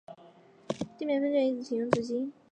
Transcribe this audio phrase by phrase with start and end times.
[0.97, 2.33] 地面喷泉一直停用至今。